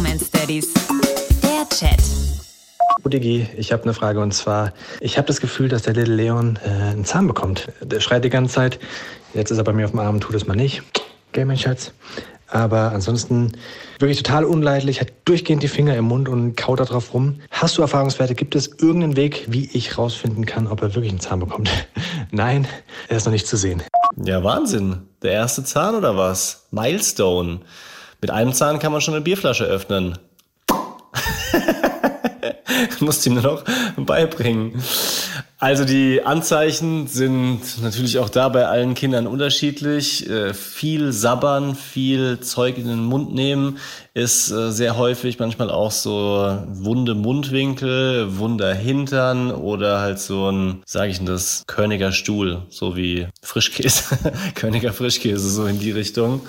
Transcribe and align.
Bromance 0.00 0.30
Daddies. 0.30 0.72
Der 1.42 1.68
Chat. 1.68 2.00
Digi, 3.04 3.46
ich 3.58 3.70
habe 3.70 3.82
eine 3.82 3.92
Frage 3.92 4.20
und 4.20 4.32
zwar, 4.32 4.72
ich 5.00 5.18
habe 5.18 5.26
das 5.26 5.42
Gefühl, 5.42 5.68
dass 5.68 5.82
der 5.82 5.92
Little 5.92 6.14
Leon 6.14 6.58
äh, 6.64 6.68
einen 6.68 7.04
Zahn 7.04 7.26
bekommt. 7.26 7.68
Der 7.82 8.00
schreit 8.00 8.24
die 8.24 8.30
ganze 8.30 8.54
Zeit. 8.54 8.78
Jetzt 9.34 9.50
ist 9.50 9.58
er 9.58 9.64
bei 9.64 9.74
mir 9.74 9.84
auf 9.84 9.90
dem 9.90 10.00
Arm, 10.00 10.18
tut 10.18 10.34
es 10.34 10.46
mal 10.46 10.56
nicht. 10.56 10.82
Gell, 11.32 11.44
mein 11.44 11.58
Schatz? 11.58 11.92
Aber 12.46 12.92
ansonsten 12.92 13.52
wirklich 13.98 14.22
total 14.22 14.46
unleidlich, 14.46 15.02
hat 15.02 15.08
durchgehend 15.26 15.62
die 15.62 15.68
Finger 15.68 15.94
im 15.96 16.06
Mund 16.06 16.30
und 16.30 16.56
kaut 16.56 16.80
da 16.80 16.86
drauf 16.86 17.12
rum. 17.12 17.40
Hast 17.50 17.76
du 17.76 17.82
Erfahrungswerte? 17.82 18.34
Gibt 18.34 18.54
es 18.54 18.68
irgendeinen 18.68 19.16
Weg, 19.16 19.48
wie 19.48 19.68
ich 19.70 19.98
rausfinden 19.98 20.46
kann, 20.46 20.66
ob 20.66 20.80
er 20.80 20.94
wirklich 20.94 21.12
einen 21.12 21.20
Zahn 21.20 21.40
bekommt? 21.40 21.68
Nein, 22.30 22.66
er 23.08 23.18
ist 23.18 23.26
noch 23.26 23.32
nicht 23.32 23.46
zu 23.46 23.58
sehen. 23.58 23.82
Ja, 24.16 24.42
Wahnsinn. 24.42 25.02
Der 25.20 25.32
erste 25.32 25.62
Zahn 25.62 25.94
oder 25.94 26.16
was? 26.16 26.68
Milestone. 26.70 27.60
Mit 28.20 28.30
einem 28.30 28.52
Zahn 28.52 28.78
kann 28.78 28.92
man 28.92 29.00
schon 29.00 29.14
eine 29.14 29.22
Bierflasche 29.22 29.64
öffnen. 29.64 30.18
Musst 33.00 33.26
ihm 33.26 33.34
nur 33.34 33.42
noch 33.42 33.64
beibringen. 33.96 34.82
Also 35.60 35.84
die 35.84 36.22
Anzeichen 36.24 37.06
sind 37.06 37.82
natürlich 37.82 38.18
auch 38.18 38.30
da 38.30 38.48
bei 38.48 38.66
allen 38.66 38.94
Kindern 38.94 39.26
unterschiedlich. 39.26 40.26
Äh, 40.26 40.54
viel 40.54 41.12
sabbern, 41.12 41.74
viel 41.74 42.40
Zeug 42.40 42.78
in 42.78 42.88
den 42.88 43.04
Mund 43.04 43.34
nehmen 43.34 43.78
ist 44.12 44.50
äh, 44.50 44.72
sehr 44.72 44.96
häufig, 44.96 45.38
manchmal 45.38 45.70
auch 45.70 45.92
so 45.92 46.58
wunde 46.66 47.14
Mundwinkel, 47.14 48.38
wunder 48.38 48.74
Hintern 48.74 49.52
oder 49.52 50.00
halt 50.00 50.18
so 50.18 50.50
ein, 50.50 50.82
sage 50.84 51.12
ich 51.12 51.24
das, 51.24 51.62
Körniger 51.66 52.10
Stuhl, 52.10 52.62
so 52.70 52.96
wie 52.96 53.28
Frischkäse, 53.42 54.18
Körniger 54.56 54.92
Frischkäse, 54.92 55.48
so 55.48 55.66
in 55.66 55.78
die 55.78 55.92
Richtung. 55.92 56.40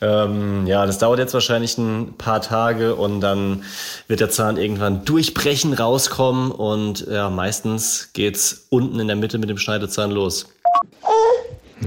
Ähm, 0.00 0.66
ja, 0.66 0.86
das 0.86 0.98
dauert 0.98 1.18
jetzt 1.18 1.34
wahrscheinlich 1.34 1.76
ein 1.76 2.14
paar 2.16 2.40
Tage 2.40 2.94
und 2.94 3.20
dann 3.20 3.64
wird 4.08 4.20
der 4.20 4.30
Zahn 4.30 4.56
irgendwann 4.56 5.04
durchbrechen, 5.04 5.74
rauskommen 5.74 6.50
und 6.50 7.06
ja, 7.06 7.28
meistens 7.28 8.10
geht's 8.14 8.43
unten 8.70 9.00
in 9.00 9.06
der 9.06 9.16
Mitte 9.16 9.38
mit 9.38 9.48
dem 9.48 9.58
Schneidezahn 9.58 10.10
los. 10.10 10.46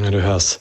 Ja, 0.01 0.11
du 0.11 0.21
hörst. 0.21 0.59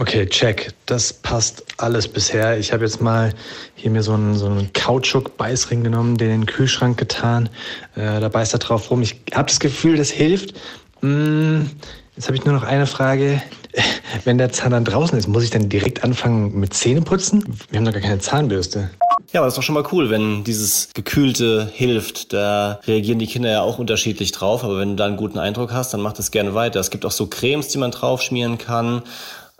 Okay, 0.00 0.26
check. 0.26 0.72
Das 0.86 1.12
passt 1.12 1.62
alles 1.76 2.08
bisher. 2.08 2.58
Ich 2.58 2.72
habe 2.72 2.84
jetzt 2.84 3.02
mal 3.02 3.34
hier 3.74 3.90
mir 3.90 4.02
so 4.02 4.14
einen, 4.14 4.34
so 4.34 4.46
einen 4.46 4.72
Kautschuk-Beißring 4.72 5.82
genommen, 5.82 6.16
den 6.16 6.30
in 6.30 6.40
den 6.40 6.46
Kühlschrank 6.46 6.96
getan. 6.96 7.50
Äh, 7.96 8.18
da 8.18 8.28
beißt 8.30 8.54
er 8.54 8.60
drauf 8.60 8.90
rum. 8.90 9.02
Ich 9.02 9.20
habe 9.34 9.48
das 9.48 9.60
Gefühl, 9.60 9.98
das 9.98 10.10
hilft. 10.10 10.54
Mm, 11.02 11.64
jetzt 12.16 12.28
habe 12.28 12.36
ich 12.36 12.46
nur 12.46 12.54
noch 12.54 12.62
eine 12.62 12.86
Frage. 12.86 13.42
Wenn 14.24 14.38
der 14.38 14.50
Zahn 14.50 14.72
dann 14.72 14.86
draußen 14.86 15.18
ist, 15.18 15.28
muss 15.28 15.44
ich 15.44 15.50
dann 15.50 15.68
direkt 15.68 16.02
anfangen 16.02 16.58
mit 16.58 16.72
Zähneputzen? 16.72 17.44
Wir 17.68 17.78
haben 17.78 17.84
doch 17.84 17.92
gar 17.92 18.00
keine 18.00 18.18
Zahnbürste. 18.18 18.90
Ja, 19.32 19.40
aber 19.40 19.46
das 19.46 19.54
ist 19.54 19.58
doch 19.58 19.62
schon 19.62 19.74
mal 19.74 19.86
cool, 19.92 20.10
wenn 20.10 20.42
dieses 20.42 20.88
Gekühlte 20.92 21.70
hilft. 21.72 22.32
Da 22.32 22.80
reagieren 22.86 23.20
die 23.20 23.26
Kinder 23.26 23.50
ja 23.50 23.62
auch 23.62 23.78
unterschiedlich 23.78 24.32
drauf. 24.32 24.64
Aber 24.64 24.78
wenn 24.78 24.90
du 24.90 24.96
da 24.96 25.06
einen 25.06 25.16
guten 25.16 25.38
Eindruck 25.38 25.72
hast, 25.72 25.94
dann 25.94 26.00
mach 26.00 26.12
das 26.12 26.32
gerne 26.32 26.54
weiter. 26.54 26.80
Es 26.80 26.90
gibt 26.90 27.06
auch 27.06 27.12
so 27.12 27.26
Cremes, 27.26 27.68
die 27.68 27.78
man 27.78 27.92
draufschmieren 27.92 28.58
kann 28.58 29.02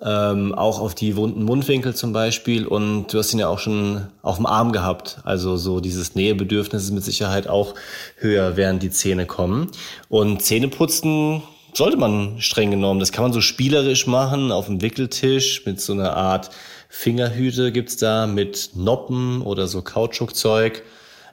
ähm, 0.03 0.55
auch 0.55 0.81
auf 0.81 0.95
die 0.95 1.17
wunden 1.17 1.45
Mundwinkel 1.45 1.95
zum 1.95 2.13
Beispiel. 2.13 2.67
Und 2.67 3.13
du 3.13 3.19
hast 3.19 3.33
ihn 3.33 3.39
ja 3.39 3.49
auch 3.49 3.59
schon 3.59 4.07
auf 4.23 4.37
dem 4.37 4.47
Arm 4.47 4.73
gehabt. 4.73 5.19
Also 5.25 5.57
so 5.57 5.81
dieses 5.81 6.15
Nähebedürfnis 6.15 6.85
ist 6.85 6.91
mit 6.93 7.05
Sicherheit 7.05 7.49
auch 7.49 7.75
höher, 8.17 8.57
während 8.57 8.83
die 8.83 8.91
Zähne 8.91 9.27
kommen. 9.27 9.71
Und 10.09 10.43
Zähneputzen 10.43 11.43
sollte 11.75 11.97
man 11.97 12.41
streng 12.41 12.71
genommen. 12.71 13.01
Das 13.01 13.13
kann 13.13 13.25
man 13.25 13.33
so 13.33 13.41
spielerisch 13.41 14.07
machen 14.07 14.53
auf 14.53 14.67
dem 14.67 14.83
Wickeltisch 14.83 15.65
mit 15.67 15.81
so 15.81 15.93
einer 15.93 16.17
Art 16.17 16.51
Fingerhüte 16.91 17.71
gibt's 17.71 17.97
da 17.97 18.27
mit 18.27 18.71
Noppen 18.75 19.43
oder 19.43 19.69
so 19.69 19.81
Kautschukzeug. 19.81 20.83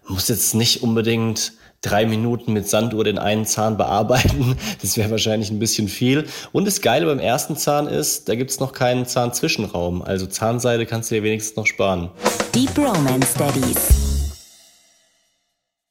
Muss 0.08 0.30
jetzt 0.30 0.54
nicht 0.54 0.84
unbedingt 0.84 1.54
drei 1.82 2.06
Minuten 2.06 2.54
mit 2.54 2.70
Sanduhr 2.70 3.04
den 3.04 3.18
einen 3.18 3.46
Zahn 3.46 3.76
bearbeiten. 3.76 4.56
Das 4.82 4.96
wäre 4.96 5.10
wahrscheinlich 5.10 5.50
ein 5.50 5.60
bisschen 5.60 5.88
viel. 5.88 6.26
Und 6.52 6.66
das 6.66 6.82
Geile 6.82 7.08
beim 7.08 7.20
ersten 7.20 7.58
Zahn 7.58 7.88
ist, 7.88 8.30
da 8.30 8.36
gibt's 8.36 8.60
noch 8.60 8.72
keinen 8.72 9.06
Zahnzwischenraum. 9.08 10.04
Also 10.04 10.28
Zahnseide 10.28 10.86
kannst 10.86 11.10
du 11.10 11.16
dir 11.16 11.24
wenigstens 11.24 11.58
noch 11.58 11.66
sparen. 11.66 12.12
Deep 12.54 12.78
Romance 12.78 13.34
Daddies. 13.38 14.17